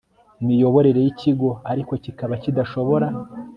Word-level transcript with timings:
miyoborere 0.47 0.99
y 1.05 1.09
ikigo 1.11 1.49
ariko 1.71 1.93
kikaba 2.03 2.33
kidashobora 2.43 3.07